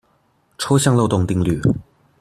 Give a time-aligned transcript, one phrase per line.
[0.57, 1.61] 抽象漏洞定律